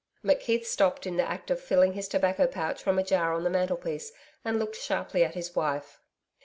McKeith 0.25 0.65
stopped 0.65 1.05
in 1.05 1.17
the 1.17 1.29
act 1.29 1.51
of 1.51 1.61
filling 1.61 1.93
his 1.93 2.07
tobacco 2.07 2.47
pouch 2.47 2.81
from 2.81 2.97
a 2.97 3.03
jar 3.03 3.33
on 3.35 3.43
the 3.43 3.51
mantelpiece 3.51 4.11
and 4.43 4.57
looked 4.57 4.75
sharply 4.77 5.23
at 5.23 5.35
his 5.35 5.55
wife. 5.55 6.01